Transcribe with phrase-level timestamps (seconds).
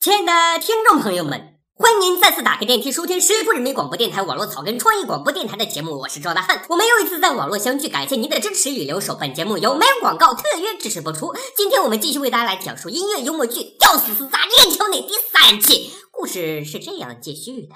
[0.00, 6.62] 亲爱的听众朋友们，欢迎您再次打开电梯收听十里铺人民广播电台网络草根创意广播电台的节目，我是赵大汉。
[6.68, 9.14] 我们又一次在网络相聚，感谢您的支持与留守。
[9.14, 11.34] 本节目由没有广告特约支持播出。
[11.56, 15.92] 今天我们继续为大家来讲述音乐幽默剧《吊死死砸链条》内第三期。
[16.10, 17.74] 故事是这样继续的。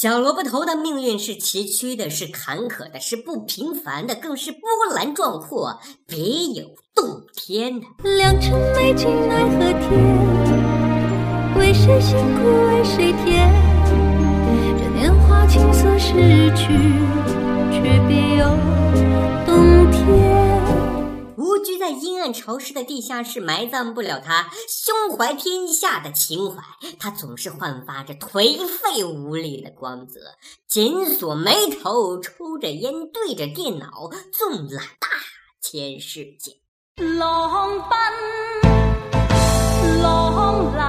[0.00, 4.60] 小萝卜头的命运是崎岖的，是坎坷的，是不平凡的，更是波
[4.94, 6.64] 澜壮阔，别有
[6.94, 7.86] 洞天的。
[8.16, 9.90] 良辰美景奈何天，
[11.58, 13.52] 为谁辛苦为谁甜？
[14.78, 16.72] 这年华青涩逝去，
[17.70, 18.46] 却别有
[19.44, 20.39] 洞天。
[21.80, 26.62] 在阴暗潮湿的地下室，埋葬不了他胸怀天下的情怀。
[26.98, 30.20] 他总是焕发着颓废无力的光泽，
[30.68, 35.08] 紧锁眉头，抽着烟，对着电脑，纵览大
[35.62, 36.58] 千世界。
[36.96, 37.98] 浪奔
[40.02, 40.82] 浪流，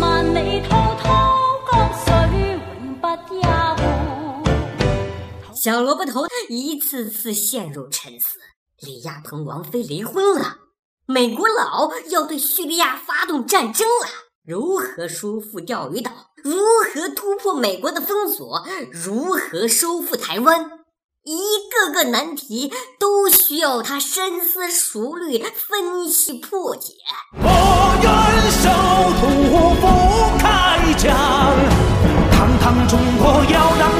[0.00, 1.36] 万里滔滔
[1.72, 1.72] 江
[2.04, 2.06] 水
[2.52, 3.42] 永不休。
[5.60, 8.38] 小萝卜头一次次陷入沉思。
[8.80, 10.56] 李亚鹏、王菲离婚了，
[11.04, 14.06] 美国佬要对叙利亚发动战争了。
[14.42, 16.10] 如何收复钓鱼岛？
[16.42, 16.56] 如
[16.94, 18.64] 何突破美国的封锁？
[18.90, 20.70] 如何收复台湾？
[21.24, 21.38] 一
[21.70, 26.94] 个个难题都需要他深思熟虑、分析破解。
[27.36, 27.44] 我
[28.02, 28.10] 愿
[28.50, 28.70] 守
[29.20, 29.26] 土
[29.78, 31.14] 不开疆，
[32.32, 33.99] 堂堂中国要让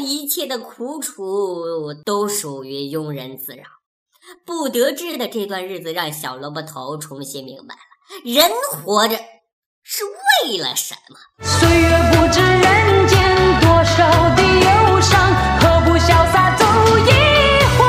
[0.00, 3.64] 一切的苦楚都属于庸人自扰，
[4.44, 7.80] 不得志的这段日子让小萝卜头重新明白了：
[8.24, 9.16] 人活着
[9.82, 11.16] 是为了什么？
[11.42, 16.64] 岁月不知人间多少的忧伤，何不潇洒走
[16.98, 17.10] 一
[17.76, 17.84] 回？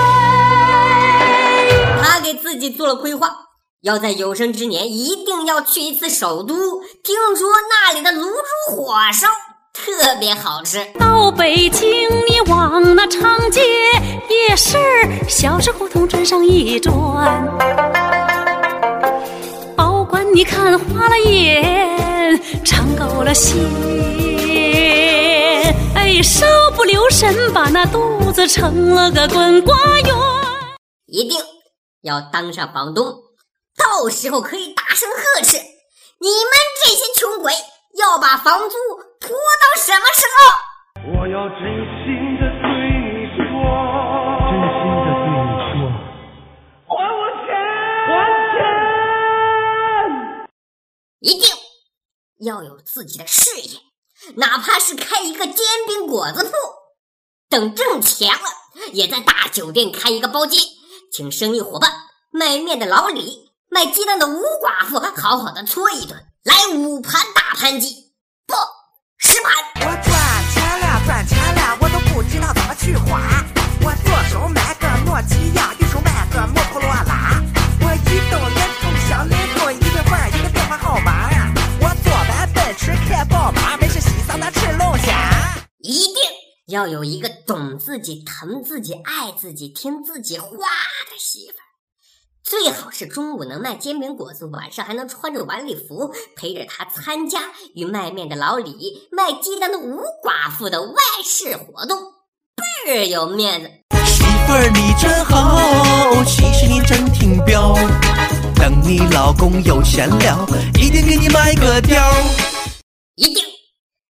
[2.01, 3.37] 他给自己做了规划，
[3.81, 9.27] 要在有生之年一定要去一次首都，听说那里的卤煮火烧。
[9.75, 10.83] 特别好吃。
[10.97, 13.61] 到北京，你往那长街
[14.29, 14.77] 夜市、
[15.27, 16.93] 小吃胡同转上一转，
[19.75, 23.57] 保管你看花了眼，尝够了鲜，
[25.93, 30.15] 哎，稍不留神把那肚子撑了个滚瓜圆。
[31.07, 31.37] 一定
[32.01, 33.05] 要当上房东，
[33.77, 37.51] 到时候可以大声呵斥你们这些穷鬼。
[37.97, 38.75] 要把房租
[39.25, 40.39] 拖到什么时候？
[41.17, 41.59] 我要真
[42.03, 42.05] 心
[42.37, 42.65] 的对
[43.01, 43.41] 你说，
[44.45, 45.75] 真心的对你说，
[46.85, 47.49] 还我钱，
[48.05, 48.07] 还
[48.53, 48.55] 钱！
[51.21, 51.43] 一定
[52.45, 53.79] 要有自己的事业，
[54.35, 55.55] 哪怕是开一个煎
[55.87, 56.51] 饼果子铺，
[57.49, 58.43] 等挣钱了，
[58.93, 60.61] 也在大酒店开一个包间，
[61.11, 61.91] 请生意伙伴
[62.31, 66.27] 卖面的老李、卖鸡蛋的吴寡妇好好的搓一顿。
[66.43, 68.13] 来五盘大盘鸡，
[68.45, 68.53] 不
[69.43, 70.13] 我赚
[70.53, 73.43] 钱了，赚钱了，我都不知道怎么去花。
[73.81, 77.41] 我左手买个诺基亚，右手买个摩托罗拉。
[77.81, 81.29] 我移动、联通、小灵通，一个换一个电话号码。
[81.81, 85.57] 我坐完奔驰，开宝马，没事洗桑拿吃龙虾。
[85.79, 86.15] 一定
[86.67, 91.64] 要有一个懂自己、疼自己、爱自己、听自己话的媳妇。
[92.47, 97.41] 最好是中午能卖煎饼果子，晚上还能穿着晚礼服陪着他参加
[97.73, 101.97] 与卖面的老李、卖鸡蛋的吴寡妇的外事活动，
[102.85, 103.67] 倍儿有面子。
[104.05, 107.73] 媳妇儿你真好，其实你真挺彪。
[108.55, 110.47] 等你老公有钱了，
[110.79, 111.99] 一定给你买个貂。
[113.15, 113.43] 一定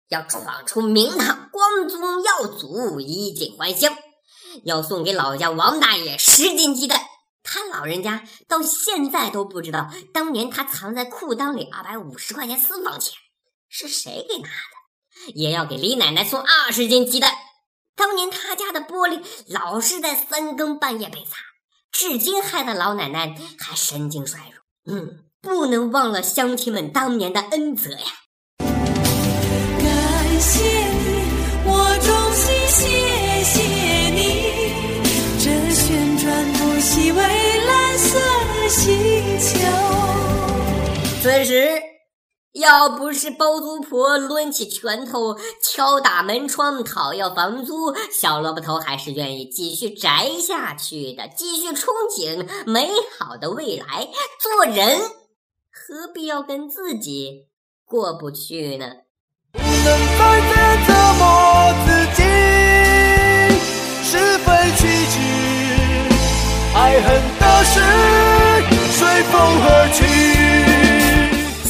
[0.09, 3.97] 要闯出名堂，光宗耀祖，衣锦还乡。
[4.65, 7.01] 要送给老家王大爷十斤鸡蛋。
[7.55, 13.15] 他老人家到现在都不知道，当年他藏在裤裆里二百五十块钱私房钱
[13.69, 15.33] 是谁给拿的。
[15.35, 17.33] 也要给李奶奶送二十斤鸡蛋。
[17.95, 21.37] 当年他家的玻璃老是在三更半夜被砸，
[21.93, 24.93] 至今害得老奶奶还神经衰弱。
[24.93, 28.07] 嗯，不能忘了乡亲们当年的恩泽呀。
[28.59, 31.23] 感谢你，
[31.67, 33.74] 我衷心谢谢
[41.23, 41.81] 此时，
[42.53, 54.07] 要不是包租婆抡起拳头敲打门窗讨要房租，小萝卜头还是愿意继续宅下去的，继续憧憬美好的未来。
[54.39, 54.99] 做人
[55.71, 57.47] 何必要跟自己
[57.87, 58.87] 过不去呢？
[59.53, 60.55] 不能再这
[60.87, 62.23] 折磨自己，
[64.05, 64.47] 是非
[64.77, 65.17] 曲直，
[66.77, 67.09] 爱恨
[67.41, 67.81] 的事
[69.15, 70.05] 随风而去。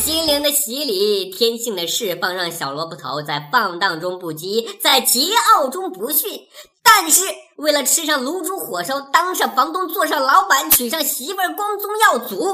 [0.00, 6.40] 心灵的洗礼，天性的释放，让小萝卜头在放荡中不羁，在桀骜中不驯。
[6.82, 7.22] 但是，
[7.56, 12.46] 为了吃上卤煮火烧，当上房东，做上老板，娶上媳妇儿，光宗耀祖，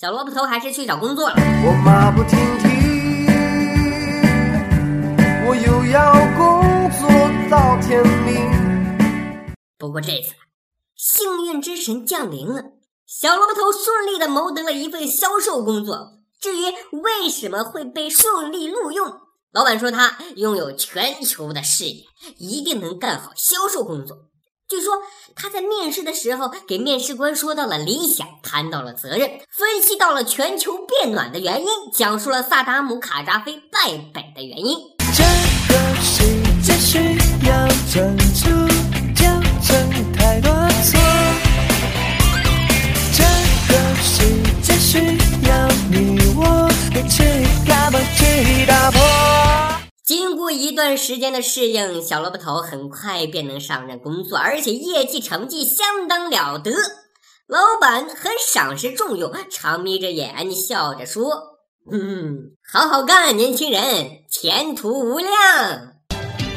[0.00, 1.34] 小萝卜头还是去找工作了。
[1.36, 2.68] 我马不停蹄，
[5.48, 6.62] 我又要工
[7.00, 7.10] 作
[7.50, 9.52] 到天明。
[9.76, 10.34] 不过这次，
[10.94, 12.62] 幸运之神降临了，
[13.20, 16.12] 小萝卜头顺利的谋得了一份销售工作。
[16.40, 16.64] 至于
[17.02, 19.12] 为什么会被顺利录用，
[19.52, 22.04] 老板说他拥有全球的视野，
[22.38, 24.16] 一定能干好销售工作。
[24.66, 24.94] 据说
[25.36, 34.78] 他在面试的时候给面试官说到了理想，谈到了责任，分析到了全球变暖的原因，讲述了萨达姆卡扎菲败北的原因。
[35.14, 35.22] 这
[35.68, 36.24] 个世
[36.62, 36.98] 界需
[37.46, 38.48] 要专注，
[39.14, 39.26] 纠
[39.68, 40.12] 正
[50.04, 56.72] 经过一段时间的适应，小萝卜头很快便能上任工作，而且业绩成绩相当了得。
[57.46, 61.30] 老板很赏识重用，常眯着眼笑着说
[61.90, 63.82] ：“嗯，好好干，年轻人，
[64.30, 65.30] 前途无量。”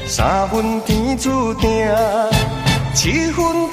[0.07, 1.69] 三分天注定，
[2.93, 3.64] 七分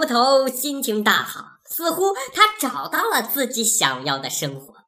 [0.00, 4.86] 木头心情大好，似乎他找到了自己想要的生活。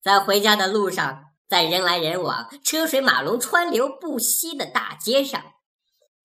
[0.00, 5.42] 在回家的路上，在人来人往、车水马龙、川流不息的大街上，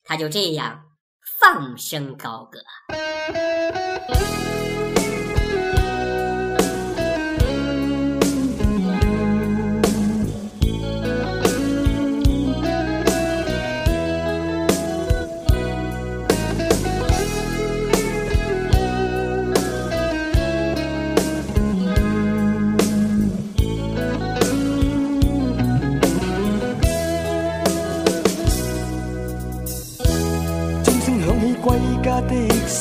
[0.03, 0.83] 他就这样
[1.39, 2.59] 放声高歌。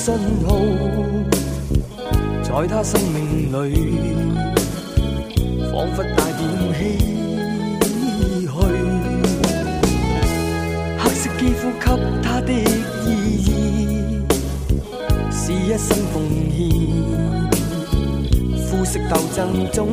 [0.09, 0.17] 信
[0.47, 0.57] 号，
[2.43, 3.77] 在他生命里，
[5.71, 6.81] 仿佛带点唏嘘。
[10.99, 11.85] 黑色肌肤给
[12.23, 12.51] 他的
[13.05, 13.07] 意
[13.45, 13.47] 义，
[15.31, 16.17] 是一生奉
[16.57, 16.59] 献
[18.65, 19.37] 肤色斗争
[19.71, 19.93] 中，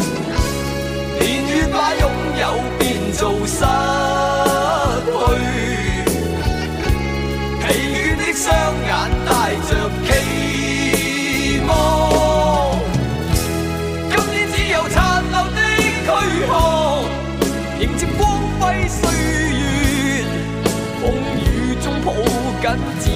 [22.99, 23.09] 自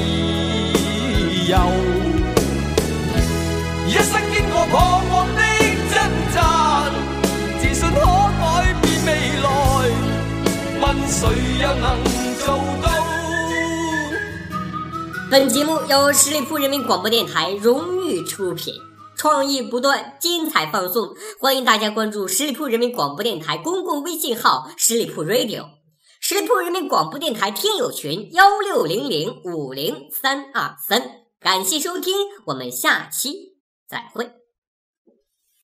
[1.49, 1.57] 由。
[3.87, 4.73] 一生經過彷
[5.09, 5.41] 徨的
[5.91, 5.93] 掙
[6.33, 6.89] 扎，
[7.59, 7.95] 自信可
[8.39, 8.43] 改
[8.81, 9.09] 變未
[9.43, 9.47] 來，
[10.81, 11.19] 問誰
[11.61, 11.85] 又能
[12.39, 12.45] 做
[12.83, 12.85] 到？
[15.31, 18.73] 本节目由十里铺人民广播电台荣誉出品，
[19.15, 21.09] 创意不断，精彩放送。
[21.39, 25.65] 欢迎大家关注十里铺人民广播电台公共微信号“十里铺 Radio”，
[26.27, 30.99] 石浦人民广播电台听友群幺六零零五零三二三。
[31.39, 32.15] 感谢收听，
[32.47, 34.44] 我们下期再会。